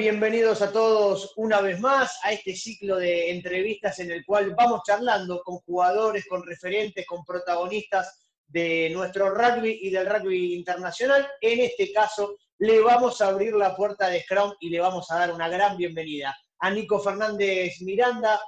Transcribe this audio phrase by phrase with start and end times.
[0.00, 4.80] Bienvenidos a todos una vez más a este ciclo de entrevistas en el cual vamos
[4.82, 11.28] charlando con jugadores, con referentes, con protagonistas de nuestro rugby y del rugby internacional.
[11.42, 15.18] En este caso, le vamos a abrir la puerta de Scrum y le vamos a
[15.18, 18.40] dar una gran bienvenida a Nico Fernández Miranda,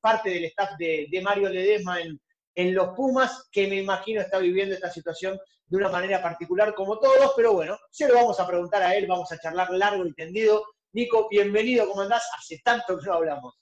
[0.00, 2.18] parte del staff de, Mario Ledesma en,
[2.54, 6.98] en los Pumas, que me imagino está viviendo esta situación de una manera particular como
[6.98, 10.14] todos, pero bueno, se lo vamos a preguntar a él, vamos a charlar largo y
[10.14, 10.64] tendido.
[10.94, 12.26] Nico, bienvenido, ¿cómo andás?
[12.38, 13.60] Hace tanto que no hablamos.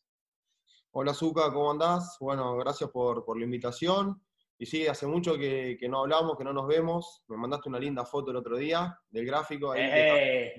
[0.93, 2.17] Hola, Zuka, ¿cómo andás?
[2.21, 4.23] Bueno, gracias por, la invitación.
[4.57, 7.25] Y sí, hace mucho que, no hablamos, que no nos vemos.
[7.27, 9.73] Me mandaste una linda foto el otro día del gráfico.
[9.73, 10.55] Ahí eh.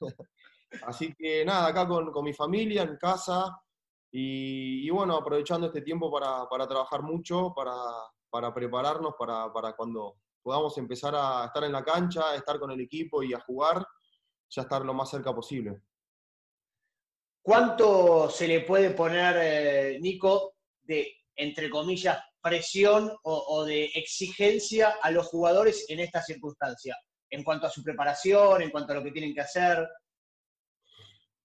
[0.86, 3.60] Así que nada, acá con, mi familia, en casa.
[4.10, 11.14] Y, bueno, aprovechando este tiempo para, trabajar mucho, para, prepararnos para, para cuando podamos empezar
[11.14, 13.86] a estar en la cancha, estar con el equipo y a jugar,
[14.48, 15.82] ya estar lo más cerca posible.
[17.50, 25.10] ¿Cuánto se le puede poner, eh, Nico, de, entre comillas, presión o, de exigencia a
[25.10, 26.96] los jugadores en esta circunstancia?
[27.28, 29.84] En cuanto a su preparación, en cuanto a lo que tienen que hacer.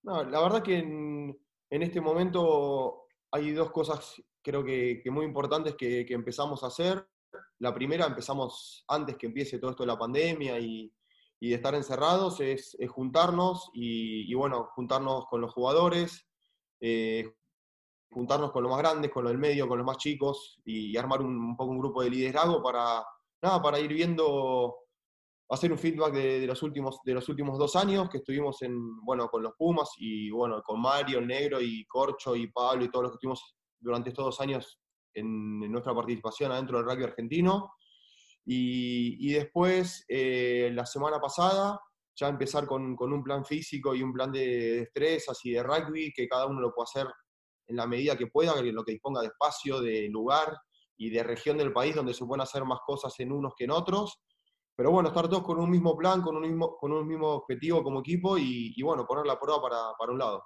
[0.03, 1.35] La verdad que en,
[1.71, 7.03] este momento hay dos cosas, creo que, muy importantes que empezamos a hacer
[7.59, 10.91] la primera empezamos antes que empiece todo esto de la pandemia y,
[11.49, 16.27] de estar encerrados, es, juntarnos y, bueno, juntarnos con los jugadores,
[16.79, 17.33] eh,
[18.11, 21.21] juntarnos con los más grandes, con los del medio, con los más chicos y, armar
[21.21, 23.05] un, poco un grupo de liderazgo para,
[23.41, 24.75] nada, para ir viendo,
[25.49, 29.27] hacer un feedback de, los últimos, de los últimos dos años que estuvimos en, bueno,
[29.27, 33.03] con los Pumas y bueno, con Mario, el Negro y Corcho y Pablo y todos
[33.03, 34.79] los que estuvimos durante estos dos años
[35.13, 37.73] en, nuestra participación adentro del rugby argentino.
[38.47, 41.79] Y, después, eh, la semana pasada,
[42.16, 46.28] ya empezar con, un plan físico y un plan de destrezas y de rugby, que
[46.28, 47.07] cada uno lo pueda hacer
[47.67, 50.56] en la medida que pueda, en lo que disponga de espacio, de lugar
[50.97, 53.72] y de región del país donde se pueden hacer más cosas en unos que en
[53.72, 54.22] otros.
[54.75, 57.81] Pero bueno, estar todos con un mismo plan, con un mismo, con un mismo objetivo
[57.81, 60.44] como equipo y, bueno, poner la prueba para, para un lado.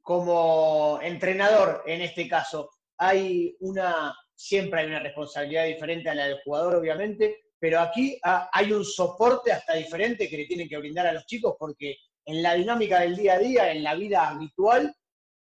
[0.00, 6.40] Como entrenador, en este caso, hay una, siempre hay una responsabilidad diferente a la del
[6.42, 11.06] jugador, obviamente, pero aquí ah, hay un soporte hasta diferente que le tienen que brindar
[11.06, 11.96] a los chicos porque
[12.26, 14.94] en la dinámica del día a día, en la vida habitual,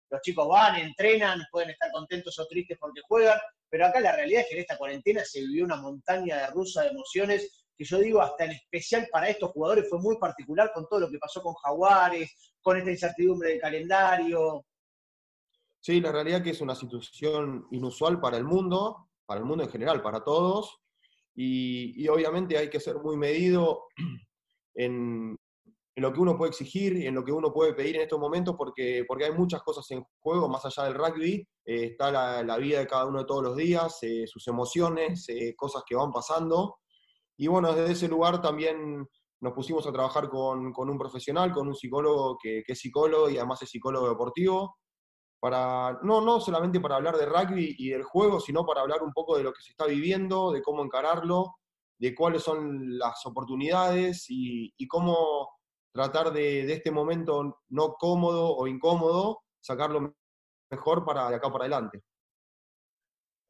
[0.09, 3.39] los chicos van, entrenan, pueden estar contentos o tristes porque juegan,
[3.69, 6.83] pero acá la realidad es que en esta cuarentena se vivió una montaña de rusa
[6.83, 10.87] de emociones que yo digo hasta en especial para estos jugadores fue muy particular con
[10.87, 14.65] todo lo que pasó con Jaguares, con esta incertidumbre del calendario,
[15.83, 19.69] Sí, la realidad que es una situación inusual para el mundo, para el mundo en
[19.69, 20.79] general, para todos,
[21.35, 23.88] y, obviamente hay que ser muy medido
[24.75, 25.38] en,
[25.97, 28.55] lo que uno puede exigir y en lo que uno puede pedir en estos momentos,
[28.57, 32.09] porque, porque hay muchas cosas en juego, más allá del rugby, eh, está
[32.43, 35.97] la, vida de cada uno de todos los días, eh, sus emociones, eh, cosas que
[35.97, 36.77] van pasando,
[37.35, 39.05] y bueno, desde ese lugar también
[39.41, 43.35] nos pusimos a trabajar con, un profesional, con un psicólogo que, que es psicólogo y
[43.35, 44.77] además es psicólogo deportivo,
[45.43, 49.11] para, no, no solamente para hablar de rugby y del juego, sino para hablar un
[49.11, 51.57] poco de lo que se está viviendo, de cómo encararlo,
[51.99, 55.49] de cuáles son las oportunidades y, cómo
[55.93, 60.15] tratar de, este momento no cómodo o incómodo, sacarlo
[60.71, 62.01] mejor para de acá para adelante.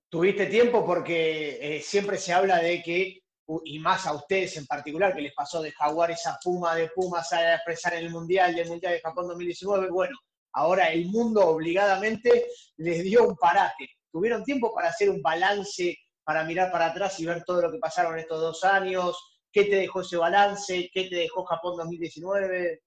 [0.09, 3.19] Tuviste tiempo porque eh, siempre se habla de que,
[3.65, 7.31] y más a ustedes en particular, que les pasó de jaguar esa puma de pumas
[7.33, 10.17] a expresar en el Mundial, del Mundial de Japón 2019, bueno,
[10.53, 12.47] ahora el mundo obligadamente
[12.77, 13.89] les dio un parate.
[14.11, 17.79] Tuvieron tiempo para hacer un balance, para mirar para atrás y ver todo lo que
[17.79, 19.17] pasaron estos dos años.
[19.51, 20.89] ¿Qué te dejó ese balance?
[20.93, 22.81] ¿Qué te dejó Japón 2019?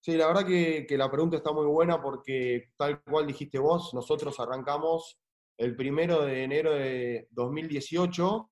[0.00, 4.38] Sí, la verdad que, la pregunta está muy buena porque tal cual dijiste vos, nosotros
[4.40, 5.20] arrancamos
[5.56, 8.50] el primero de enero de 2018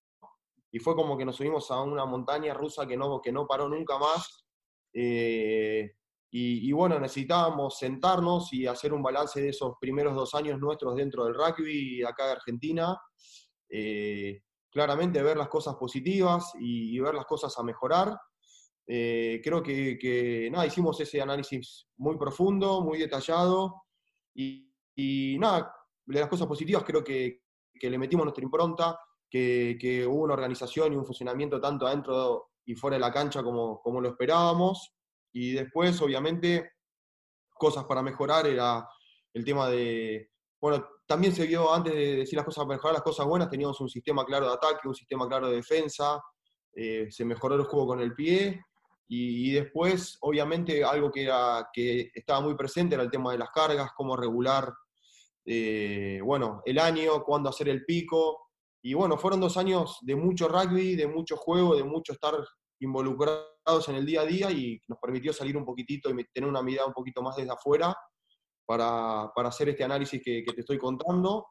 [0.72, 3.68] y fue como que nos subimos a una montaña rusa que no, que no paró
[3.68, 4.44] nunca más.
[4.92, 5.92] Eh,
[6.32, 11.24] y, bueno, necesitábamos sentarnos y hacer un balance de esos primeros dos años nuestros dentro
[11.24, 12.96] del rugby acá de Argentina.
[13.68, 18.16] Eh, claramente ver las cosas positivas y, ver las cosas a mejorar.
[18.86, 23.82] Eh, creo que, nada, hicimos ese análisis muy profundo, muy detallado
[24.32, 25.74] y, nada,
[26.06, 27.40] de las cosas positivas creo que,
[27.82, 28.96] le metimos nuestra impronta,
[29.28, 33.80] que, hubo una organización y un funcionamiento tanto adentro y fuera de la cancha como,
[33.80, 34.92] como lo esperábamos.
[35.32, 36.72] Y después, obviamente,
[37.54, 38.86] cosas para mejorar era
[39.32, 40.30] el tema de,
[40.60, 43.80] bueno, también se vio antes de decir las cosas para mejorar, las cosas buenas, teníamos
[43.80, 46.20] un sistema claro de ataque, un sistema claro de defensa,
[46.74, 48.62] eh, se mejoró el juego con el pie
[49.08, 53.50] Y, después, obviamente, algo que, era, que estaba muy presente era el tema de las
[53.50, 54.72] cargas, cómo regular,
[55.44, 58.38] eh, bueno, el año, cuándo hacer el pico.
[58.82, 62.34] Y bueno, fueron dos años de mucho rugby, de mucho juego, de mucho estar
[63.88, 66.88] en el día a día y nos permitió salir un poquitito y tener una mirada
[66.88, 67.94] un poquito más desde afuera
[68.66, 71.48] para, hacer este análisis que, te estoy contando.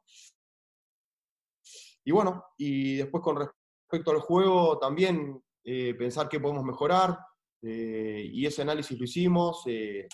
[2.04, 7.18] Y bueno, y después con respecto al juego, también eh, pensar qué podemos mejorar,
[7.62, 10.07] eh, y ese análisis lo hicimos, eh,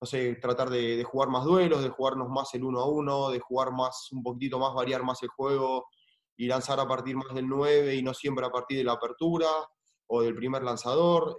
[0.00, 3.40] no sé, tratar de, jugar más duelos, de jugarnos más el uno a uno, de
[3.40, 5.86] jugar más, un poquitito más, variar más el juego
[6.36, 9.46] y lanzar a partir más del 9 y no siempre a partir de la apertura
[10.08, 11.36] o del primer lanzador,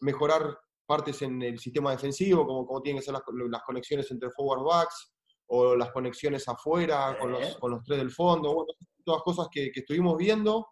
[0.00, 4.30] mejorar partes en el sistema defensivo, como, como tienen que ser las, las, conexiones entre
[4.30, 5.14] forward backs
[5.46, 8.66] o las conexiones afuera con los, con los tres del fondo,
[9.04, 10.66] todas cosas que, que estuvimos viendo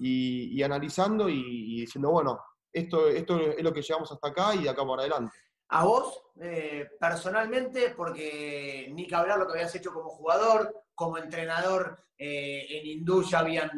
[0.00, 2.40] y, analizando y, diciendo, bueno,
[2.72, 5.36] esto, esto es lo que llevamos hasta acá y de acá para adelante.
[5.68, 11.18] A vos, eh, personalmente, porque ni que hablar lo que habías hecho como jugador, como
[11.18, 13.70] entrenador eh, en Hindú ya habían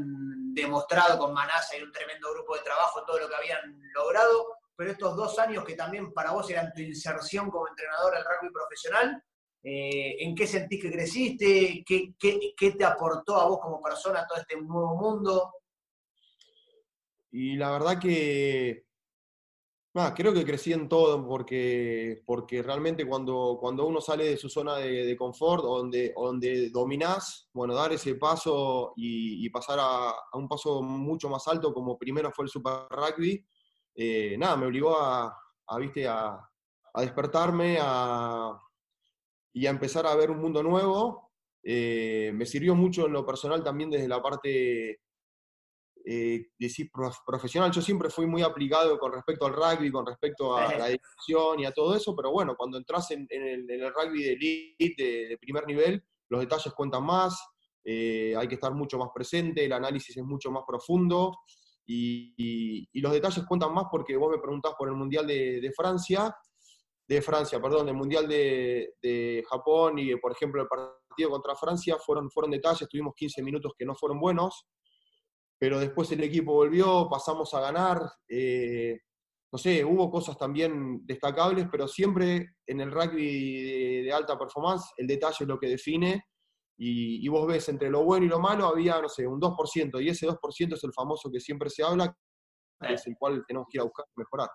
[0.53, 4.47] demostrado con Manasa y un tremendo grupo de trabajo todo lo que habían logrado,
[4.77, 8.53] pero estos dos años que también para vos eran tu inserción como entrenador al rugby
[8.53, 9.23] profesional,
[9.63, 11.85] eh, ¿en qué sentís que creciste?
[11.87, 15.55] ¿Qué, qué te aportó a vos como persona todo este nuevo mundo?
[17.31, 18.85] Y la verdad que,
[20.15, 24.77] creo que crecí en todo porque, porque realmente cuando, cuando uno sale de su zona
[24.77, 31.29] de, confort, donde, donde dominás, bueno, dar ese paso y, pasar a, un paso mucho
[31.29, 33.45] más alto como primero fue el Super Rugby,
[33.95, 35.37] eh, nada, me obligó a,
[35.67, 36.09] a, ¿viste?
[36.09, 36.41] a,
[36.95, 37.75] despertarme
[39.53, 41.31] y a empezar a ver un mundo nuevo.
[41.63, 45.01] Eh, me sirvió mucho en lo personal también desde la parte
[46.05, 46.91] eh, decir
[47.25, 47.71] profesional.
[47.71, 51.65] Yo siempre fui muy aplicado con respecto al rugby, con respecto a la edición y
[51.65, 56.03] a todo eso, pero bueno, cuando entras en, el, rugby de elite, de, primer nivel,
[56.29, 57.41] los detalles cuentan más,
[57.85, 61.39] eh, hay que estar mucho más presente, el análisis es mucho más profundo
[61.87, 66.35] y, los detalles cuentan más porque vos me preguntás por el Mundial de, Francia,
[67.07, 72.29] de Francia, perdón, el Mundial de, Japón y, por ejemplo, el partido contra Francia fueron,
[72.29, 74.67] fueron detalles, tuvimos 15 minutos que no fueron buenos,
[75.63, 78.01] pero después el equipo volvió, pasamos a ganar.
[78.29, 78.99] Eh,
[79.53, 85.07] no sé, hubo cosas también destacables, pero siempre en el rugby de, alta performance el
[85.07, 86.25] detalle es lo que define.
[86.77, 90.09] Y, vos ves entre lo bueno y lo malo había, no sé, un 2%, y
[90.09, 92.13] ese 2% es el famoso que siempre se habla,
[92.81, 94.49] que es el cual tenemos que ir a buscar mejorar.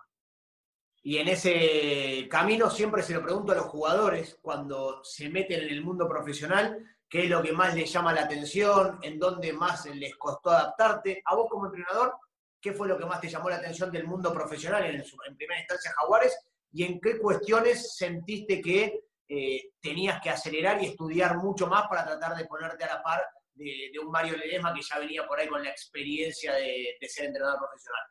[1.04, 5.70] Y en ese camino siempre se lo pregunto a los jugadores cuando se meten en
[5.70, 6.76] el mundo profesional,
[7.08, 11.22] qué es lo que más les llama la atención, en dónde más les costó adaptarte.
[11.24, 12.14] A vos como entrenador,
[12.60, 15.02] ¿qué fue lo que más te llamó la atención del mundo profesional en,
[15.36, 16.38] primera instancia Jaguares?
[16.72, 22.04] ¿Y en qué cuestiones sentiste que eh, tenías que acelerar y estudiar mucho más para
[22.04, 23.22] tratar de ponerte a la par
[23.54, 27.58] de, un Mario Ledesma que ya venía por ahí con la experiencia de, ser entrenador
[27.58, 28.02] profesional?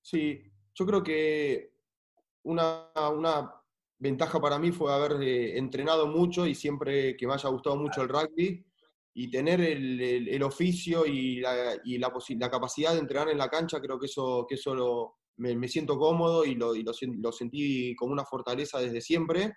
[0.00, 1.74] Sí, yo creo que
[2.42, 3.57] una, una
[3.98, 8.02] ventaja para mí fue haber eh, entrenado mucho y siempre que me haya gustado mucho
[8.02, 8.64] el rugby
[9.14, 13.98] y tener el, oficio y, la, y la, capacidad de entrenar en la cancha, creo
[13.98, 19.00] que eso, que eso me, siento cómodo y, lo, lo, sentí como una fortaleza desde
[19.00, 19.54] siempre.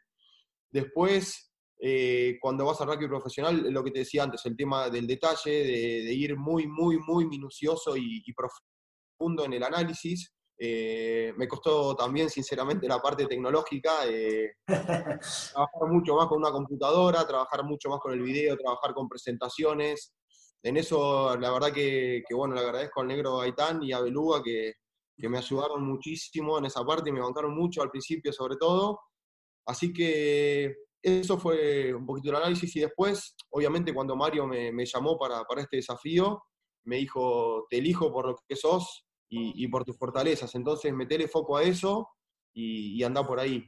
[0.71, 5.05] Después, eh, cuando vas al rugby profesional, lo que te decía antes, el tema del
[5.05, 10.33] detalle, de, ir muy, muy, muy minucioso y, y profundo en el análisis.
[10.63, 17.25] Eh, me costó también, sinceramente, la parte tecnológica, eh, trabajar mucho más con una computadora,
[17.25, 20.13] trabajar mucho más con el video, trabajar con presentaciones.
[20.61, 24.73] En eso, la verdad que, bueno, le agradezco al negro Gaitán y a Beluga que,
[25.17, 28.99] que, me ayudaron muchísimo en esa parte y me bancaron mucho al principio, sobre todo.
[29.65, 34.85] Así que eso fue un poquito el análisis y después, obviamente, cuando Mario me, me
[34.85, 36.43] llamó para, para este desafío,
[36.85, 40.53] me dijo, te elijo por lo que sos, y, por tus fortalezas.
[40.55, 42.09] Entonces, metele foco a eso
[42.53, 43.65] y, anda por ahí.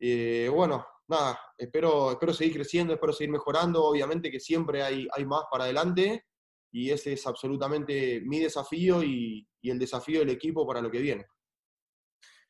[0.00, 3.84] Eh, bueno, nada, espero, espero seguir creciendo, espero seguir mejorando.
[3.84, 6.24] Obviamente que siempre hay, hay más para adelante
[6.72, 11.00] y ese es absolutamente mi desafío y, y el desafío del equipo para lo que
[11.00, 11.26] viene.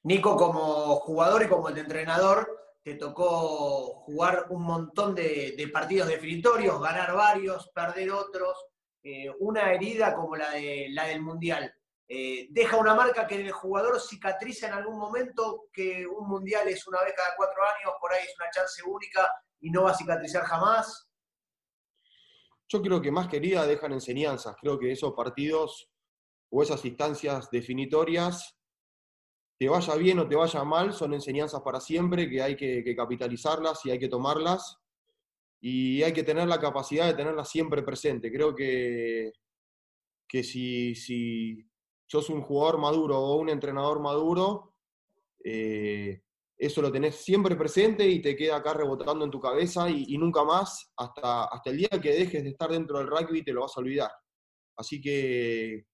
[0.05, 2.49] Nico, como jugador y como el entrenador,
[2.83, 8.57] te tocó jugar un montón de, partidos definitorios, ganar varios, perder otros,
[9.03, 11.73] eh, una herida como la, de, la del Mundial.
[12.15, 16.87] Eh, deja una marca que el jugador cicatriza en algún momento, que un mundial es
[16.87, 19.27] una vez cada cuatro años, por ahí es una chance única
[19.61, 21.09] y no va a cicatrizar jamás.
[22.69, 24.55] Yo creo que más querida dejan enseñanzas.
[24.61, 25.89] Creo que esos partidos
[26.51, 28.59] o esas instancias definitorias
[29.59, 33.87] te vaya bien o te vaya mal, son enseñanzas para siempre que hay que, capitalizarlas
[33.87, 34.77] y hay que tomarlas.
[35.63, 38.31] Y hay que tener la capacidad de tenerlas siempre presente.
[38.31, 39.33] Creo que,
[40.29, 41.72] que si, si
[42.13, 44.75] sos un jugador maduro o un entrenador maduro,
[45.43, 46.21] eh,
[46.59, 50.45] eso lo tenés siempre presente y te queda acá rebotando en tu cabeza y, nunca
[50.45, 53.73] más, hasta, hasta el día que dejes de estar dentro del rugby, te lo vas
[53.75, 54.11] a olvidar.
[54.77, 55.87] Así que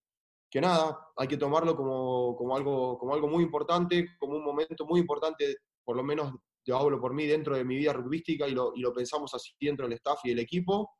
[0.51, 4.99] que nada, hay que tomarlo como, algo, como algo muy importante, como un momento muy
[4.99, 6.35] importante, por lo menos
[6.67, 9.53] yo hablo por mí dentro de mi vida rugbyística y lo, y lo pensamos así
[9.61, 10.91] dentro del staff y del equipo,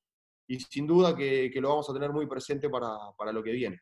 [0.47, 3.81] y sin duda que, lo vamos a tener muy presente para, lo que viene.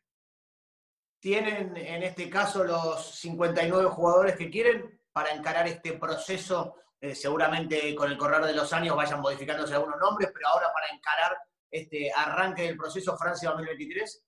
[1.18, 6.76] ¿Tienen en este caso los 59 jugadores que quieren para encarar este proceso?
[7.00, 10.88] Eh, seguramente con el correr de los años vayan modificándose algunos nombres, pero ahora para
[10.94, 11.36] encarar
[11.70, 14.24] este arranque del proceso Francia 2023?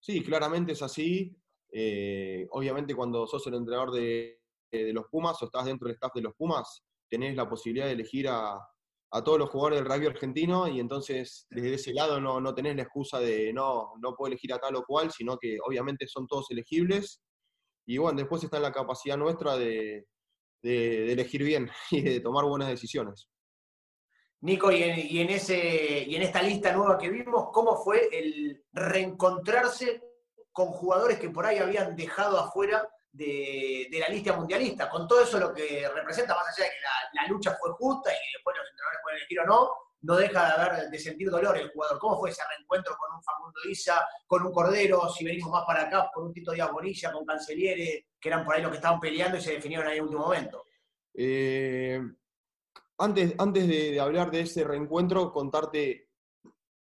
[0.00, 1.36] Sí, claramente es así.
[1.70, 4.40] Eh, obviamente cuando sos el entrenador de,
[4.70, 8.28] los Pumas o estás dentro del staff de los Pumas, tenés la posibilidad de elegir
[8.28, 8.58] a,
[9.10, 12.82] todos los jugadores del rugby argentino y entonces desde ese lado no, no, tenés la
[12.82, 16.50] excusa de no, no puedo elegir a tal o cual, sino que obviamente son todos
[16.50, 17.22] elegibles.
[17.86, 20.06] Y bueno, después está en la capacidad nuestra de,
[20.62, 23.28] de elegir bien y de tomar buenas decisiones.
[24.40, 30.00] Nico, y en, ese, y en esta lista nueva que vimos, ¿cómo fue el reencontrarse
[30.52, 34.88] con jugadores que por ahí habían dejado afuera de, la lista mundialista?
[34.88, 38.14] Con todo eso lo que representa, más allá de que la, lucha fue justa y
[38.14, 41.56] que después los entrenadores pueden elegir o no, no deja de haber de sentir dolor
[41.56, 41.98] el jugador.
[41.98, 45.82] ¿Cómo fue ese reencuentro con un Facundo Isa, con un Cordero, si venimos más para
[45.82, 49.00] acá, con un Tito Díaz Bonilla, con Canceliere, que eran por ahí los que estaban
[49.00, 50.64] peleando y se definieron ahí en el último momento?
[51.14, 52.00] Eh,
[52.98, 56.08] antes, antes de, hablar de ese reencuentro, contarte,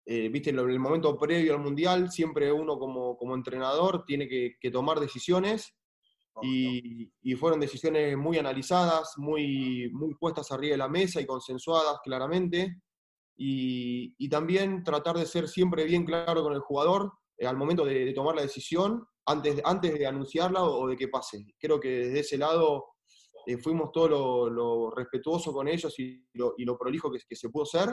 [0.05, 4.99] eh, viste, el, momento previo al Mundial, siempre uno como, como entrenador tiene que, tomar
[4.99, 5.73] decisiones
[6.41, 12.81] y, fueron decisiones muy analizadas, muy, muy puestas arriba de la mesa y consensuadas claramente.
[13.37, 18.13] Y, también tratar de ser siempre bien claro con el jugador eh, al momento de,
[18.13, 21.45] tomar la decisión, antes, antes de anunciarla o de que pase.
[21.59, 22.85] Creo que desde ese lado
[23.45, 27.35] eh, fuimos todo lo, lo, respetuoso con ellos y lo, y lo prolijo que, que,
[27.35, 27.89] se pudo ser.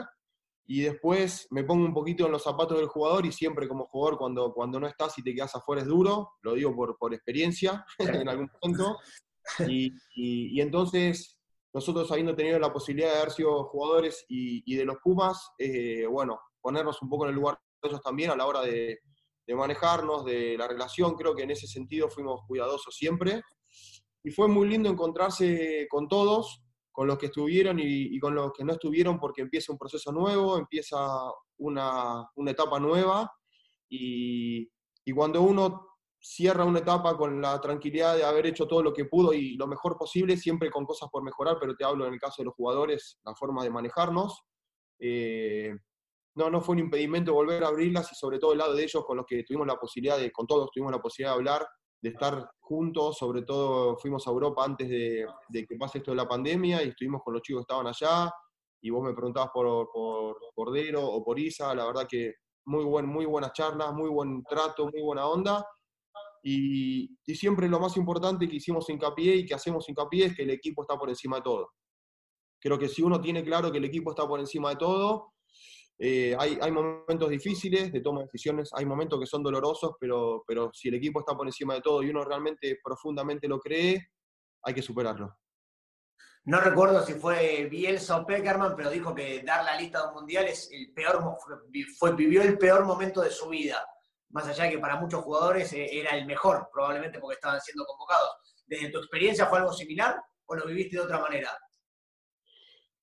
[0.65, 4.17] Y después me pongo un poquito en los zapatos del jugador y siempre como jugador
[4.17, 7.85] cuando, cuando no estás y te quedas afuera es duro, lo digo por, por experiencia
[7.99, 8.97] en algún punto.
[9.67, 11.37] Y, y, entonces
[11.73, 16.05] nosotros habiendo tenido la posibilidad de haber sido jugadores y, y de los Pumas, eh,
[16.05, 18.99] bueno, ponernos un poco en el lugar de ellos también a la hora de,
[19.45, 23.41] de manejarnos, de la relación, creo que en ese sentido fuimos cuidadosos siempre
[24.23, 26.62] y fue muy lindo encontrarse con todos,
[26.93, 30.57] con los que estuvieron y, con los que no estuvieron, porque empieza un proceso nuevo,
[30.57, 30.97] empieza
[31.57, 33.29] una, etapa nueva,
[33.89, 34.69] y,
[35.13, 35.87] cuando uno
[36.21, 39.67] cierra una etapa con la tranquilidad de haber hecho todo lo que pudo y lo
[39.67, 42.53] mejor posible, siempre con cosas por mejorar, pero te hablo en el caso de los
[42.53, 44.43] jugadores, la forma de manejarnos.
[44.99, 45.75] Eh,
[46.35, 49.03] no, no fue un impedimento volver a abrirlas y sobre todo el lado de ellos
[49.05, 51.67] con los que tuvimos la posibilidad de, con todos tuvimos la posibilidad de hablar
[52.03, 56.27] de estar juntos, sobre todo fuimos a Europa antes de, que pase esto de la
[56.27, 58.29] pandemia y estuvimos con los chicos que estaban allá
[58.81, 62.33] y vos me preguntabas por, por Cordero o por Isa, la verdad que
[62.65, 65.65] muy, buen, muy buenas charlas, muy buen trato, muy buena onda.
[66.43, 70.43] Y, y, siempre lo más importante que hicimos hincapié y que hacemos hincapié es que
[70.43, 71.69] el equipo está por encima de todo.
[72.59, 75.32] Creo que si uno tiene claro que el equipo está por encima de todo,
[76.05, 80.43] eh, hay, hay, momentos difíciles de toma de decisiones, hay momentos que son dolorosos, pero,
[80.45, 84.09] pero si el equipo está por encima de todo y uno realmente profundamente lo cree,
[84.63, 85.33] hay que superarlo.
[86.43, 90.15] No recuerdo si fue Bielsa o Peckerman, pero dijo que dar la lista de un
[90.15, 91.23] mundial es el peor,
[91.97, 93.81] fue, vivió el peor momento de su vida.
[94.31, 97.85] Más allá de que para muchos jugadores eh, era el mejor, probablemente porque estaban siendo
[97.85, 98.29] convocados.
[98.65, 101.57] ¿Desde tu experiencia fue algo similar o lo viviste de otra manera?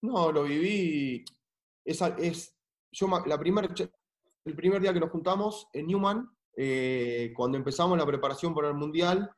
[0.02, 1.24] No, lo viví.
[1.82, 2.59] Es, es,
[2.92, 3.38] yo la
[4.44, 8.74] el primer día que nos juntamos en Newman, eh, cuando empezamos la preparación para el
[8.74, 9.30] Mundial,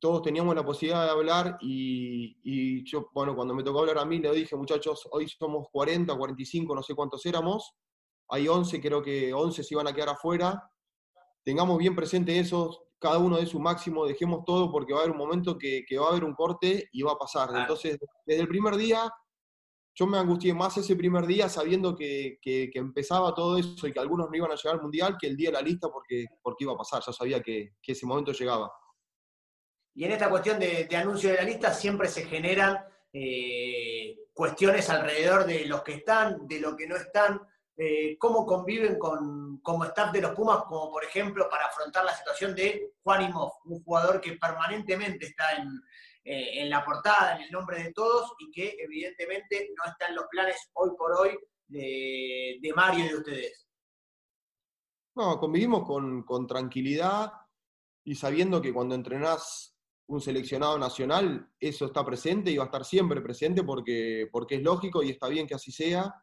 [0.00, 4.18] todos teníamos la posibilidad de hablar y, yo, bueno, cuando me tocó hablar a mí,
[4.18, 7.74] le dije, muchachos, hoy somos 40, 45, no sé cuántos éramos,
[8.28, 10.70] hay 11, creo que 11 se iban a quedar afuera,
[11.44, 15.12] tengamos bien presente eso, cada uno de su máximo, dejemos todo porque va a haber
[15.12, 17.50] un momento que, que va a haber un corte y va a pasar.
[17.54, 19.12] Entonces, desde el primer día
[19.94, 22.38] yo me angustié más ese primer día sabiendo que,
[22.74, 25.50] empezaba todo eso y que algunos no iban a llegar al Mundial que el día
[25.50, 28.72] de la lista porque, porque iba a pasar, ya sabía que, ese momento llegaba.
[29.94, 32.78] Y en esta cuestión de, anuncio de la lista siempre se generan
[33.12, 37.40] eh, cuestiones alrededor de los que están, de los que no están.
[37.76, 42.14] eh, cómo conviven con, como staff de los Pumas, como por ejemplo para afrontar la
[42.14, 45.68] situación de Juan Imov, un jugador que permanentemente está en,
[46.24, 50.16] eh, en la portada, en el nombre de todos, y que evidentemente no está en
[50.16, 51.38] los planes hoy por hoy
[51.68, 53.66] de, Mario y de ustedes.
[55.16, 57.32] No, convivimos con, con tranquilidad
[58.04, 59.76] y sabiendo que cuando entrenás
[60.06, 64.62] un seleccionado nacional, eso está presente y va a estar siempre presente porque, porque es
[64.62, 66.14] lógico y está bien que así sea,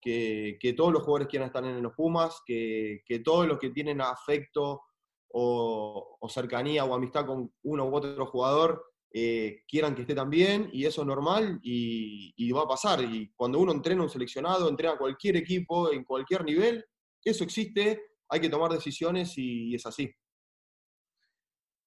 [0.00, 3.70] que, que todos los jugadores quieran estar en los Pumas, que, que todos los que
[3.70, 4.82] tienen afecto
[5.32, 10.84] o, cercanía o amistad con uno u otro jugador eh, quieran que esté también y
[10.84, 13.00] eso es normal y, va a pasar.
[13.02, 16.84] Y cuando uno entrena un seleccionado, entrena cualquier equipo en cualquier nivel,
[17.24, 20.12] eso existe, hay que tomar decisiones y, es así.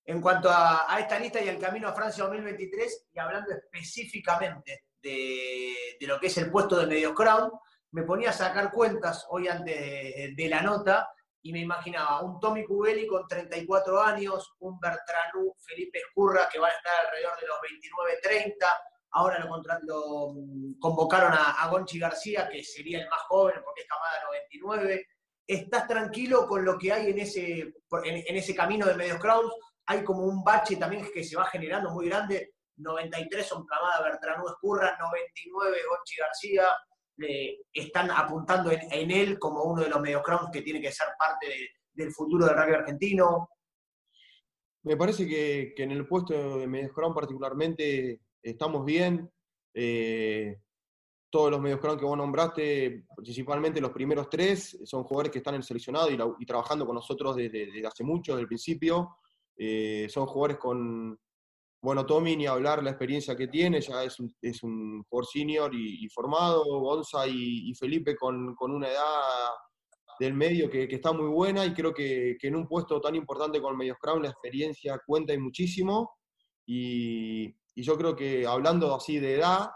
[0.05, 5.97] En cuanto a, esta lista y el camino a Francia 2023, y hablando específicamente de,
[6.01, 7.51] lo que es el puesto de medio crown,
[7.91, 11.09] me ponía a sacar cuentas hoy antes de la nota
[11.41, 16.71] y me imaginaba un Tommy Cubelli con 34 años, un Bertranú Felipe Escurra que van
[16.71, 17.57] a estar alrededor de los
[18.51, 18.55] 29-30,
[19.11, 23.87] ahora lo, lo, convocaron a, a, Gonchi García, que sería el más joven porque es
[23.87, 25.07] camada 99.
[25.47, 29.51] ¿Estás tranquilo con lo que hay en ese, en, en ese camino de medios crowds?
[29.89, 32.53] hay como un bache también que se va generando muy grande.
[32.77, 36.63] 93 son Camada, Bertranú Escurra, 99 Gonchi García.
[37.27, 41.47] Eh, están apuntando en, él como uno de los mediocrowns que tiene que ser parte
[41.47, 43.49] de, del futuro del rugby argentino.
[44.83, 49.29] Me parece que, en el puesto de mediocrown particularmente estamos bien.
[49.73, 50.57] Eh,
[51.29, 55.59] todos los mediocrown que vos nombraste, principalmente los primeros tres, son jugadores que están en
[55.59, 56.09] el seleccionado
[56.39, 59.17] y, trabajando con nosotros desde, desde hace mucho, desde el principio.
[59.55, 61.19] Eh, son jugadores con,
[61.81, 65.73] bueno, Tommy, ni hablar la experiencia que tiene, ya es un, es un jugador senior
[65.73, 69.51] y, y formado, Gonza y, y Felipe con, con, una edad
[70.19, 73.15] del medio que, que, está muy buena y creo que, que, en un puesto tan
[73.15, 76.17] importante con Medios Crown la experiencia cuenta y muchísimo
[76.65, 79.69] y, y yo creo que hablando así de edad,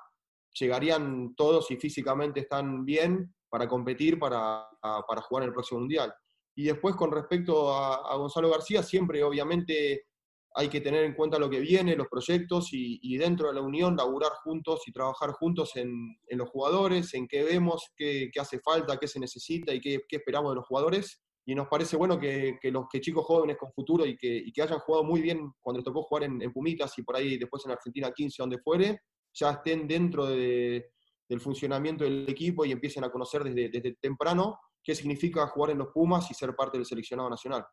[0.60, 6.13] llegarían todos y físicamente están bien para competir, para, para jugar en el próximo Mundial.
[6.56, 10.08] Y después con respecto a, a, Gonzalo García, siempre obviamente
[10.56, 13.62] hay que tener en cuenta lo que viene, los proyectos y, y dentro de la
[13.62, 18.39] unión laburar juntos y trabajar juntos en, en los jugadores, en qué vemos, qué, qué,
[18.39, 21.22] hace falta, qué se necesita y qué, qué, esperamos de los jugadores.
[21.46, 24.54] Y nos parece bueno que, que los que chicos jóvenes con futuro y que, y
[24.54, 27.38] que hayan jugado muy bien cuando les tocó jugar en, en, Pumitas y por ahí
[27.38, 29.02] después en Argentina 15, donde fuere,
[29.34, 30.92] ya estén dentro de,
[31.28, 35.80] del funcionamiento del equipo y empiecen a conocer desde, desde temprano qué significa jugar en
[35.80, 37.66] los Pumas y ser parte del seleccionado nacional.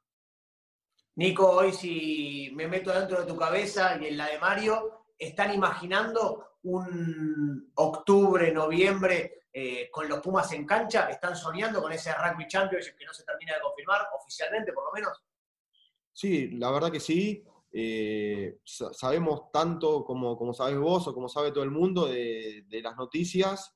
[1.16, 5.53] Nico, hoy si me meto dentro de tu cabeza y en la de Mario, ¿están
[5.53, 11.11] imaginando un octubre, noviembre eh, con los Pumas en cancha?
[11.11, 14.92] ¿Están soñando con ese Rugby Championship que no se termina de confirmar oficialmente, por lo
[14.92, 15.23] menos?
[16.12, 17.44] Sí, la verdad que sí.
[17.73, 22.83] Eh, sabemos tanto como, como sabes vos o como sabe todo el mundo de, de
[22.83, 23.75] las noticias.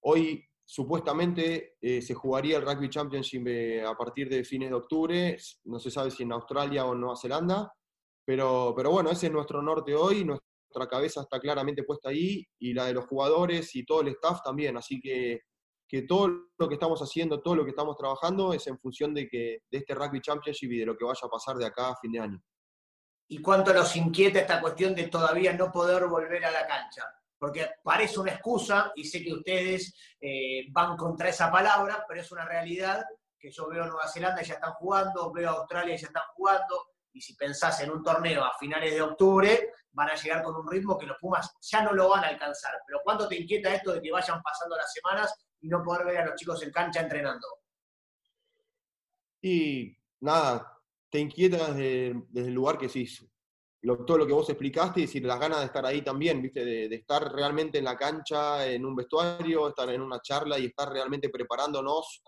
[0.00, 5.36] Hoy supuestamente eh, se jugaría el Rugby Championship eh, a partir de fines de octubre,
[5.64, 7.72] no se sabe si en Australia o en Nueva Zelanda,
[8.24, 12.74] pero, pero bueno, ese es nuestro norte hoy, nuestra cabeza está claramente puesta ahí y
[12.74, 15.42] la de los jugadores y todo el staff también, así que,
[15.88, 16.26] que todo
[16.58, 19.78] lo que estamos haciendo, todo lo que estamos trabajando es en función de, que, de
[19.78, 22.18] este Rugby Championship y de lo que vaya a pasar de acá a fin de
[22.18, 22.42] año.
[23.28, 27.02] ¿Y cuánto nos inquieta esta cuestión de todavía no poder volver a la cancha?
[27.38, 32.32] Porque parece una excusa y sé que ustedes eh, van contra esa palabra, pero es
[32.32, 33.04] una realidad
[33.38, 36.86] que yo veo Nueva Zelanda y ya están jugando, veo Australia y ya están jugando,
[37.12, 40.70] y si pensás en un torneo a finales de octubre, van a llegar con un
[40.70, 42.74] ritmo que los Pumas ya no lo van a alcanzar.
[42.86, 46.18] Pero ¿cuánto te inquieta esto de que vayan pasando las semanas y no poder ver
[46.18, 47.46] a los chicos en cancha entrenando?
[49.40, 53.06] Y nada, te inquieta desde, desde el lugar que sí
[53.94, 56.64] todo lo que vos explicaste y decir, las ganas de estar ahí también, ¿viste?
[56.64, 60.90] De, estar realmente en la cancha, en un vestuario, estar en una charla y estar
[60.90, 62.22] realmente preparándonos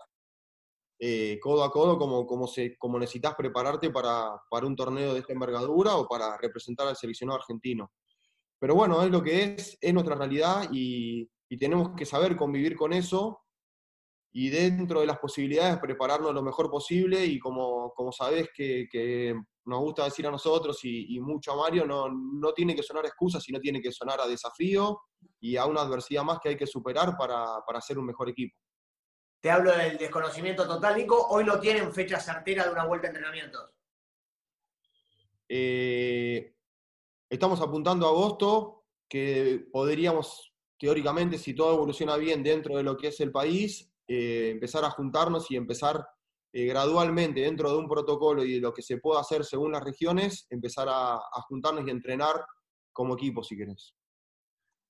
[0.99, 5.19] eh, codo a codo como, como, se, como necesitas prepararte para, para un torneo de
[5.19, 7.91] esta envergadura o para representar al seleccionado argentino.
[8.59, 12.75] Pero bueno, es lo que es, es nuestra realidad y, y tenemos que saber convivir
[12.75, 13.41] con eso
[14.31, 18.87] y dentro de las posibilidades prepararnos lo mejor posible y como, como sabés que
[19.65, 23.05] nos gusta decir a nosotros y, y, mucho a Mario, no, no tiene que sonar
[23.05, 25.01] excusa, sino tiene que sonar a desafío
[25.39, 28.55] y a una adversidad más que hay que superar para, para ser un mejor equipo.
[29.41, 31.27] Te hablo del desconocimiento total, Nico.
[31.29, 33.69] Hoy lo tienen fecha certera de una vuelta a entrenamientos.
[35.47, 36.55] Eh,
[37.29, 43.07] estamos apuntando a agosto, que podríamos, teóricamente, si todo evoluciona bien dentro de lo que
[43.07, 46.05] es el país, eh, empezar a juntarnos y empezar
[46.51, 49.83] eh, gradualmente dentro de un protocolo y de lo que se pueda hacer según las
[49.83, 52.35] regiones, empezar a, a juntarnos y entrenar
[52.91, 53.93] como equipo, si querés.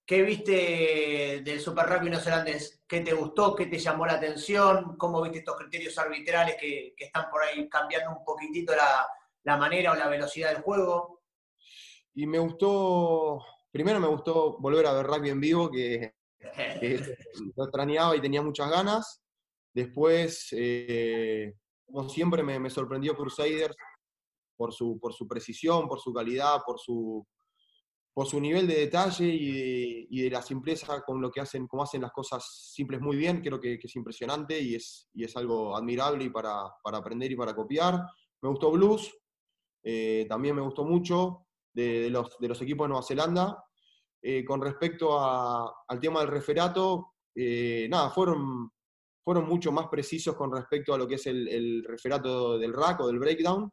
[0.10, 2.82] ¿Qué viste del Super Rugby neozelandés?
[2.88, 3.54] ¿Qué te gustó?
[3.54, 4.98] ¿Qué te llamó la atención?
[4.98, 9.08] ¿Cómo viste estos criterios arbitrales que, que están por ahí cambiando un poquitito la,
[9.44, 11.22] la, manera o la velocidad del juego?
[12.16, 17.18] Y me gustó, primero me gustó volver a ver rugby en vivo, que, que
[17.56, 19.22] lo extrañaba y tenía muchas ganas.
[19.80, 21.54] Después, eh,
[21.86, 23.78] como siempre, me, sorprendió Crusaders
[24.58, 27.26] por su, por su precisión, por su calidad, por su,
[28.14, 31.66] por su nivel de detalle y de, y de, la simpleza con lo que hacen,
[31.66, 35.38] cómo hacen las cosas simples muy bien, creo que, es impresionante y es, y es
[35.38, 38.06] algo admirable y para, para, aprender y para copiar.
[38.42, 39.16] Me gustó Blues,
[39.82, 43.64] eh, también me gustó mucho de, los, de los equipos de Nueva Zelanda.
[44.22, 48.70] Eh, con respecto al tema del referato, nada, fueron,
[49.30, 53.02] fueron mucho más precisos con respecto a lo que es el, el referato del rack
[53.02, 53.70] o del breakdown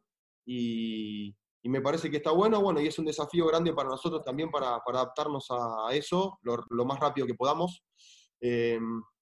[0.47, 4.23] y, y me parece que está bueno, bueno, y es un desafío grande para nosotros
[4.23, 7.83] también para, para adaptarnos a, eso lo, lo, más rápido que podamos.
[8.39, 8.79] Eh,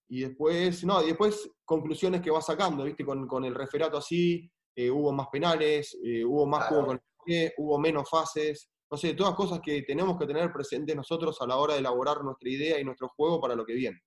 [0.09, 3.05] y después, no, y después conclusiones que va sacando, ¿viste?
[3.05, 6.83] Con, con el referato así, eh, hubo más penales, eh, hubo más claro.
[6.83, 10.97] juego con el hubo menos fases, no sé, todas cosas que tenemos que tener presentes
[10.97, 14.01] nosotros a la hora de elaborar nuestra idea y nuestro juego para lo que viene.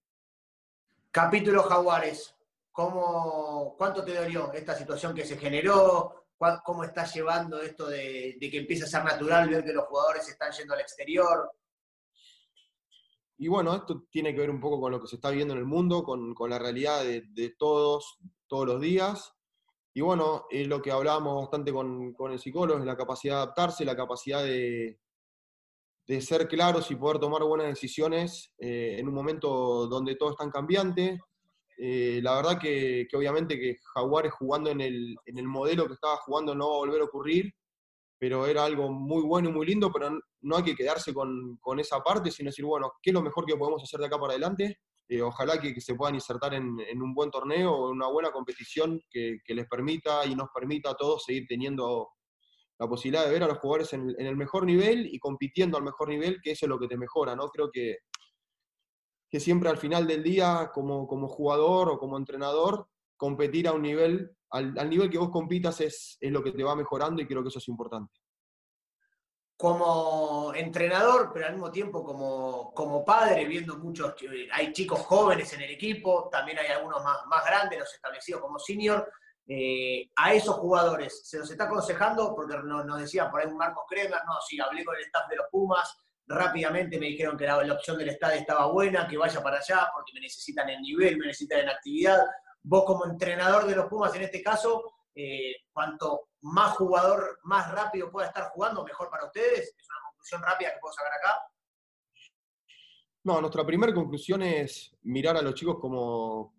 [1.17, 2.35] Capítulo Jaguares,
[2.71, 6.27] ¿cómo, ¿cuánto te dolió esta situación que se generó?
[6.63, 10.51] cómo estás llevando esto de, que empieza a ser natural ver que los jugadores están
[10.51, 11.51] yendo al exterior.
[13.39, 15.59] Y bueno, esto tiene que ver un poco con lo que se está viendo en
[15.61, 19.33] el mundo, con, la realidad de, de, todos, todos los días.
[19.95, 23.41] Y bueno, es lo que hablábamos bastante con, con el psicólogo, es la capacidad de
[23.41, 24.99] adaptarse, la capacidad de,
[26.07, 30.37] de ser claros y poder tomar buenas decisiones eh, en un momento donde todo es
[30.37, 31.19] tan cambiante,
[31.77, 35.93] eh, la verdad que, que, obviamente que Jaguares jugando en el, en el modelo que
[35.93, 37.53] estaba jugando no va a volver a ocurrir,
[38.17, 41.79] pero era algo muy bueno y muy lindo, pero no hay que quedarse con, con
[41.79, 44.33] esa parte, sino decir, bueno, ¿qué es lo mejor que podemos hacer de acá para
[44.33, 44.79] adelante?
[45.09, 48.31] Eh, ojalá que, que, se puedan insertar en, en, un buen torneo en una buena
[48.31, 52.09] competición que, que, les permita y nos permita a todos seguir teniendo
[52.79, 55.83] la posibilidad de ver a los jugadores en, en el mejor nivel y compitiendo al
[55.83, 57.49] mejor nivel, que eso es lo que te mejora, ¿no?
[57.49, 57.97] Creo que
[59.29, 62.87] que siempre al final del día, como, como jugador o como entrenador,
[63.17, 66.63] competir a un nivel, al, al, nivel que vos compitas es, es lo que te
[66.63, 68.13] va mejorando y creo que eso es importante.
[69.57, 74.13] Como entrenador, pero al mismo tiempo como, como padre, viendo muchos,
[74.53, 78.59] hay chicos jóvenes en el equipo, también hay algunos más, más grandes, los establecidos como
[78.59, 79.11] senior,
[79.47, 82.35] eh, a esos jugadores, ¿se los está aconsejando?
[82.35, 85.29] Porque nos, nos decía por ahí un Marcos Kremer, no, sí, hablé con el staff
[85.29, 89.41] de los Pumas, rápidamente me dijeron que la, opción del estadio estaba buena, que vaya
[89.41, 92.19] para allá porque me necesitan en nivel, me necesitan en actividad.
[92.63, 98.11] Vos como entrenador de los Pumas en este caso, eh, cuanto más jugador, más rápido
[98.11, 99.73] pueda estar jugando, mejor para ustedes.
[99.77, 101.41] Es una conclusión rápida que puedo sacar acá.
[103.23, 106.56] No, nuestra primera conclusión es mirar a los chicos como,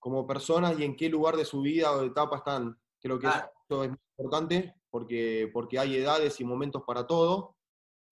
[0.00, 2.76] como personas y en qué lugar de su vida o de etapa están.
[3.00, 3.50] Creo que claro.
[3.68, 7.54] eso es muy importante porque, porque hay edades y momentos para todo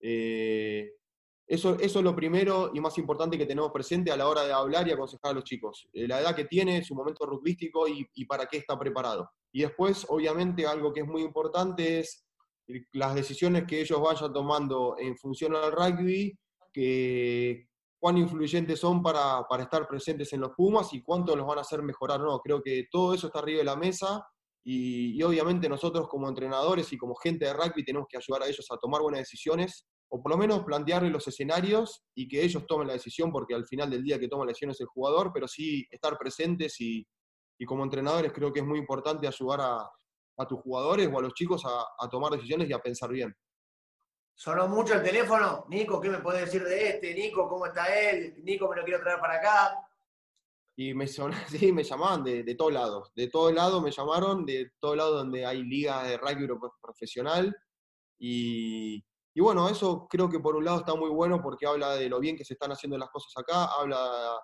[0.01, 0.93] eh,
[1.47, 4.53] eso, eso, es lo primero y más importante que tenemos presente a la hora de
[4.53, 5.89] hablar y aconsejar a los chicos.
[5.95, 9.31] Eh, la edad que tiene, su momento rugbyístico y, y, para qué está preparado.
[9.51, 12.27] Y después, obviamente, algo que es muy importante es
[12.93, 16.39] las decisiones que ellos vayan tomando en función al rugby,
[16.71, 17.68] que,
[17.99, 21.63] cuán influyentes son para, para estar presentes en los Pumas y cuánto los van a
[21.63, 22.21] hacer mejorar.
[22.21, 24.27] No, creo que todo eso está arriba de la mesa
[24.65, 28.47] y, y, obviamente nosotros como entrenadores y como gente de rugby tenemos que ayudar a
[28.47, 32.67] ellos a tomar buenas decisiones, o por lo menos plantearles los escenarios y que ellos
[32.67, 35.31] tomen la decisión, porque al final del día que toma la decisión es el jugador,
[35.33, 37.07] pero sí estar presentes y,
[37.59, 39.91] y como entrenadores creo que es muy importante ayudar a,
[40.39, 43.35] a tus jugadores o a los chicos a, a, tomar decisiones y a pensar bien.
[44.39, 45.67] Sonó mucho el teléfono.
[45.69, 47.13] Nico, ¿qué me puedes decir de este?
[47.13, 48.37] Nico, ¿cómo está él?
[48.45, 49.89] Nico, me lo quiero traer para acá
[50.79, 53.11] y me, son, sí, me llamaban de, de todos lados.
[53.17, 56.47] De todos lados me llamaron, de todos lados donde hay ligas de rugby
[56.81, 57.55] profesional.
[58.17, 62.09] Y, y, bueno, eso creo que por un lado está muy bueno porque habla de
[62.09, 64.39] lo bien que se están haciendo las cosas acá, habla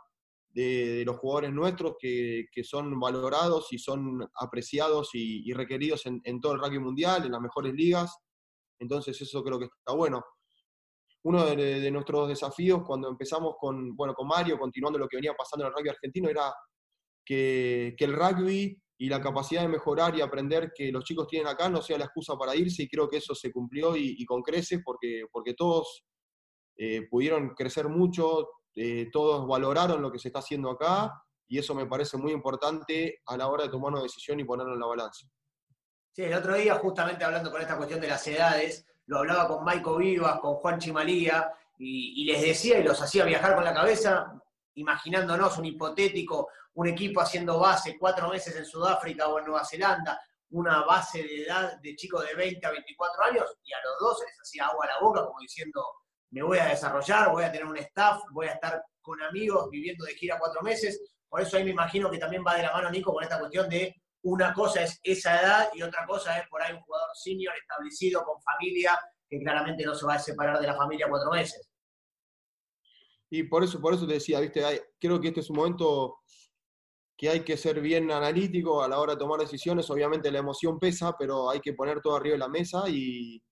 [0.48, 6.20] de, los jugadores nuestros que, que, son valorados y son apreciados y, y requeridos en,
[6.24, 8.12] en, todo el rugby mundial, en las mejores ligas.
[8.78, 10.22] Entonces eso creo que está bueno
[11.24, 15.64] uno de, nuestros desafíos cuando empezamos con, bueno, con Mario, continuando lo que venía pasando
[15.64, 16.52] en el rugby argentino, era
[17.24, 21.48] que, que, el rugby y la capacidad de mejorar y aprender que los chicos tienen
[21.48, 24.24] acá no sea la excusa para irse y creo que eso se cumplió y, y
[24.26, 26.04] con creces porque, porque todos
[26.76, 31.10] eh, pudieron crecer mucho, eh, todos valoraron lo que se está haciendo acá
[31.48, 34.74] y eso me parece muy importante a la hora de tomar una decisión y ponerlo
[34.74, 35.26] en la balanza.
[36.14, 39.64] Sí, el otro día, justamente hablando con esta cuestión de las edades, lo hablaba con
[39.64, 44.32] Maico Vivas, con Juan Chimalía, y, les decía y los hacía viajar con la cabeza,
[44.74, 50.20] imaginándonos un hipotético, un equipo haciendo base cuatro meses en Sudáfrica o en Nueva Zelanda,
[50.50, 54.20] una base de edad de chicos de 20 a 24 años, y a los dos
[54.20, 55.82] se les hacía agua a la boca, como diciendo,
[56.30, 60.04] me voy a desarrollar, voy a tener un staff, voy a estar con amigos viviendo
[60.04, 61.02] de gira cuatro meses.
[61.28, 63.68] Por eso ahí me imagino que también va de la mano Nico con esta cuestión
[63.68, 67.54] de una cosa es esa edad y otra cosa es por ahí un jugador senior
[67.60, 71.70] establecido con familia que claramente no se va a separar de la familia cuatro meses.
[73.30, 74.62] Y por eso, por eso te decía, viste,
[74.98, 76.20] creo que este es un momento
[77.16, 79.90] que hay que ser bien analítico a la hora de tomar decisiones.
[79.90, 83.42] Obviamente la emoción pesa, pero hay que poner todo arriba de la mesa y,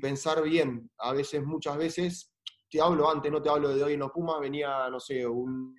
[0.00, 0.90] pensar bien.
[0.98, 2.32] A veces, muchas veces,
[2.70, 5.74] te hablo antes, no te hablo de hoy en los Pumas, venía, no sé, un,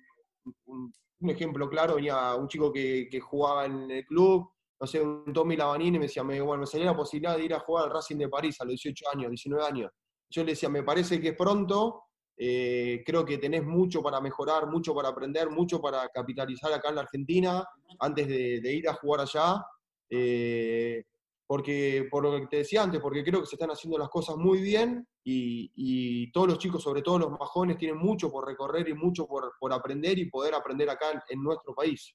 [0.66, 5.56] un ejemplo claro, venía un chico que, jugaba en el club, no sé, un Tommy
[5.56, 8.16] Lavanini, me decía, me, bueno, me salía la posibilidad de ir a jugar al Racing
[8.16, 9.90] de París a los 18 años, 19 años.
[10.28, 12.02] Yo le decía, me parece que es pronto,
[12.36, 16.96] eh, creo que tenés mucho para mejorar, mucho para aprender, mucho para capitalizar acá en
[16.96, 17.64] la Argentina
[17.98, 19.64] antes de, ir a jugar allá.
[20.10, 21.04] Eh,
[21.46, 24.36] porque, por lo que te decía antes, porque creo que se están haciendo las cosas
[24.36, 28.88] muy bien y, todos los chicos, sobre todo los más jóvenes, tienen mucho por recorrer
[28.88, 32.14] y mucho por, aprender y poder aprender acá en, nuestro país.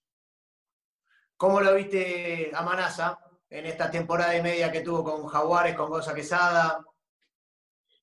[1.37, 3.17] ¿Cómo lo viste a Manasa
[3.49, 6.83] en esta temporada de media que tuvo con Jaguares, con Goza Quesada?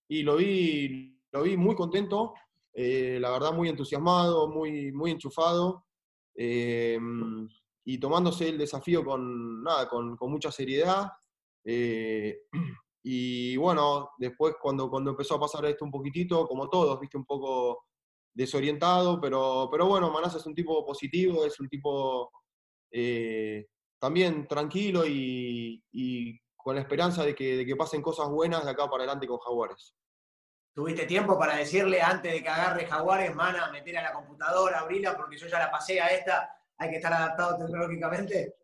[0.09, 2.35] Y lo vi, lo vi muy contento,
[2.73, 5.85] eh, la verdad muy entusiasmado, muy, muy enchufado.
[6.35, 6.99] Eh,
[7.89, 11.11] y tomándose el desafío con, nada, con, con mucha seriedad.
[11.65, 12.43] Eh,
[13.03, 17.25] y bueno, después cuando, cuando empezó a pasar esto un poquitito, como todos, viste, un
[17.25, 17.87] poco
[18.35, 22.31] desorientado, pero, pero bueno, Manasa es un tipo positivo, es un tipo
[22.93, 25.83] eh, también tranquilo y,
[26.55, 29.95] con la esperanza de que, que pasen cosas buenas de acá para adelante con Jaguares.
[30.75, 35.17] ¿Tuviste tiempo para decirle antes de que agarre Jaguares, mana, meter a la computadora, abrirla,
[35.17, 38.55] porque yo ya la pasé a esta, hay que estar adaptado tecnológicamente.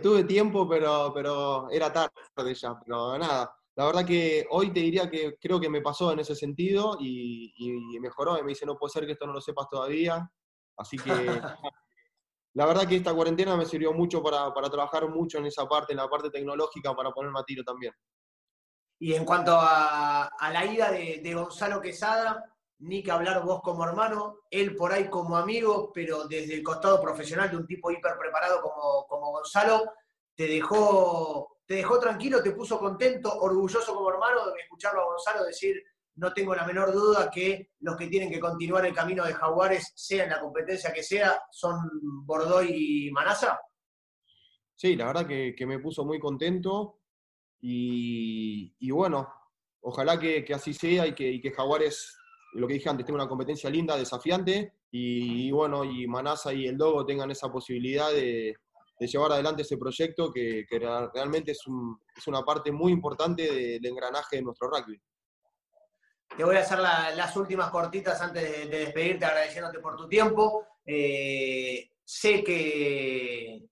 [0.00, 3.52] Tuve tiempo, pero, pero era tarde ya, pero nada.
[3.74, 7.52] La verdad que hoy te diría que creo que me pasó en ese sentido y,
[8.00, 8.38] mejoró.
[8.38, 10.30] Y me dice, no puede ser que esto no lo sepas todavía.
[10.76, 11.10] Así que
[12.54, 15.98] la verdad que esta cuarentena me sirvió mucho para, trabajar mucho en esa parte, en
[15.98, 17.92] la parte tecnológica, para ponerme a tiro también.
[19.00, 22.44] Y en cuanto a, la ida de, de Gonzalo Quesada,
[22.82, 27.00] ni que hablar vos como hermano, él por ahí como amigo, pero desde el costado
[27.00, 29.92] profesional de un tipo hiper preparado como, como Gonzalo,
[30.34, 35.44] te dejó, te dejó tranquilo, te puso contento, orgulloso como hermano de escucharlo a Gonzalo
[35.44, 35.80] decir,
[36.16, 39.92] no tengo la menor duda que los que tienen que continuar el camino de Jaguares,
[39.94, 41.76] sea en la competencia que sea, son
[42.26, 43.60] Bordoy y Manasa.
[44.74, 46.98] Sí, la verdad que, me puso muy contento
[47.60, 49.32] y, bueno,
[49.82, 52.18] ojalá que, así sea y que, y que Jaguares
[52.52, 56.76] lo que dije antes, tengo una competencia linda, desafiante, y, bueno, y Manasa y el
[56.76, 58.56] Dogo tengan esa posibilidad de,
[58.98, 60.64] llevar adelante ese proyecto que,
[61.14, 61.66] realmente es,
[62.26, 65.00] una parte muy importante del engranaje de nuestro rugby.
[66.36, 70.66] Te voy a hacer las últimas cortitas antes de, despedirte, agradeciéndote por tu tiempo.
[70.86, 73.66] Eh, sé que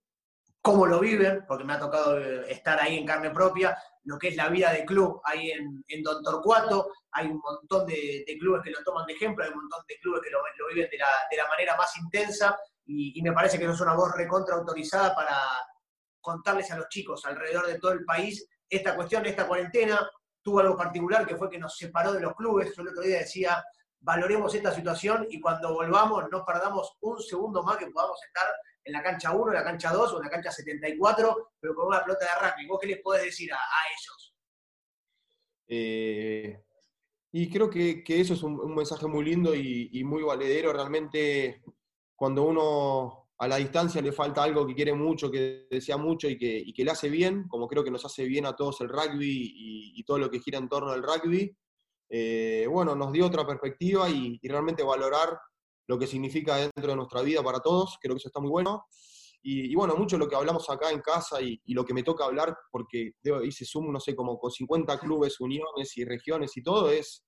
[0.61, 4.35] cómo lo viven, porque me ha tocado estar ahí en carne propia, lo que es
[4.35, 6.91] la vida de club ahí en, Don Torcuato.
[7.11, 10.21] Hay un montón de, clubes que lo toman de ejemplo, hay un montón de clubes
[10.21, 10.39] que lo,
[10.73, 14.55] viven de la, manera más intensa y, me parece que no es una voz recontra
[14.55, 15.37] autorizada para
[16.19, 20.09] contarles a los chicos alrededor de todo el país esta cuestión, esta cuarentena.
[20.43, 22.75] Tuvo algo particular que fue que nos separó de los clubes.
[22.75, 23.63] Yo el otro día decía,
[23.99, 28.47] valoremos esta situación y cuando volvamos no perdamos un segundo más que podamos estar
[28.83, 31.87] en la cancha 1, en la cancha 2 o en la cancha 74, pero con
[31.87, 32.67] una pelota de rugby.
[32.67, 34.35] ¿Vos qué les podés decir a, ellos?
[35.67, 36.63] Eh,
[37.31, 40.73] y creo que, eso es un, mensaje muy lindo y, muy valedero.
[40.73, 41.61] Realmente,
[42.15, 46.37] cuando uno a la distancia le falta algo que quiere mucho, que desea mucho y
[46.37, 49.53] que, le hace bien, como creo que nos hace bien a todos el rugby
[49.95, 51.55] y, todo lo que gira en torno al rugby,
[52.09, 55.39] eh, bueno, nos dio otra perspectiva y realmente valorar
[55.87, 58.85] lo que significa dentro de nuestra vida para todos, creo que eso está muy bueno.
[59.43, 62.55] Y, bueno, mucho lo que hablamos acá en casa y, lo que me toca hablar,
[62.71, 63.13] porque
[63.43, 67.25] hice Zoom, no sé, como con 50 clubes, uniones y regiones y todo, es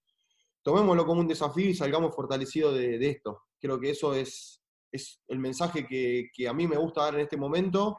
[0.62, 3.42] tomémoslo como un desafío y salgamos fortalecidos de, esto.
[3.60, 4.62] Creo que eso es,
[4.92, 7.98] es el mensaje que, a mí me gusta dar en este momento.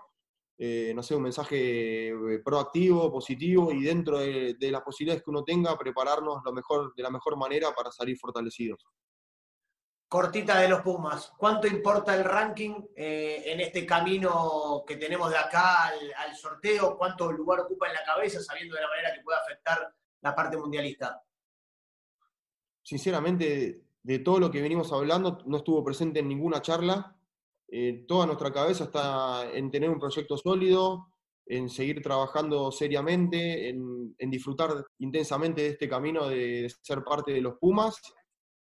[0.56, 5.30] Eh, no sé, un mensaje eh, proactivo, positivo y dentro de, de las posibilidades que
[5.30, 8.78] uno tenga, prepararnos lo mejor, de la mejor manera para salir fortalecidos.
[10.14, 11.32] Cortita de los Pumas.
[11.36, 16.96] ¿Cuánto importa el ranking eh, en este camino que tenemos de acá al, sorteo?
[16.96, 20.56] ¿Cuánto lugar ocupa en la cabeza, sabiendo de la manera que puede afectar la parte
[20.56, 21.20] mundialista?
[22.80, 27.16] Sinceramente, de todo lo que venimos hablando, no estuvo presente en ninguna charla.
[27.66, 31.08] Eh, toda nuestra cabeza está en tener un proyecto sólido,
[31.44, 37.58] en seguir trabajando seriamente, en, disfrutar intensamente de este camino de, ser parte de los
[37.58, 38.00] Pumas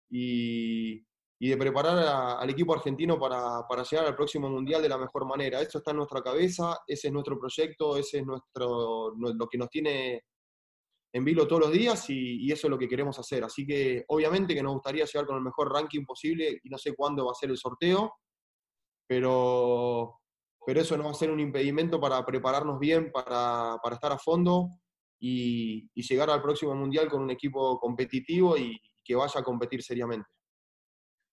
[0.09, 1.05] y,
[1.49, 1.97] de preparar
[2.39, 5.61] al equipo argentino para, llegar al próximo Mundial de la mejor manera.
[5.61, 9.69] Eso está en nuestra cabeza, ese es nuestro proyecto, ese es nuestro, lo que nos
[9.69, 10.23] tiene
[11.13, 13.43] en vilo todos los días y, y, eso es lo que queremos hacer.
[13.43, 16.95] Así que obviamente que nos gustaría llegar con el mejor ranking posible y no sé
[16.95, 18.13] cuándo va a ser el sorteo,
[19.07, 20.21] pero
[20.65, 24.69] pero eso no va a ser un impedimento para prepararnos bien, para, estar a fondo
[25.19, 30.27] y, llegar al próximo Mundial con un equipo competitivo y que vaya a competir seriamente.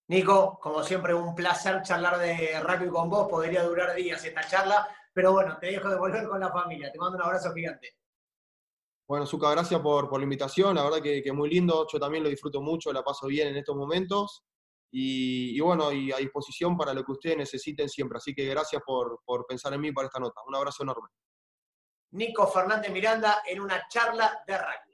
[0.09, 3.27] Nico, como siempre, un placer charlar de rugby con vos.
[3.29, 6.91] Podría durar días esta charla, pero bueno, te dejo de volver con la familia.
[6.91, 7.95] Te mando un abrazo gigante.
[9.07, 10.75] Bueno, Zuka, gracias por, la invitación.
[10.75, 11.85] La verdad que, que muy lindo.
[11.91, 14.43] Yo también lo disfruto mucho, la paso bien en estos momentos.
[14.91, 18.17] Y, bueno, y a disposición para lo que ustedes necesiten siempre.
[18.17, 20.41] Así que gracias por, por pensar en mí para esta nota.
[20.47, 21.09] Un abrazo enorme.
[22.13, 24.88] Nico Fernández Miranda en una charla de rugby.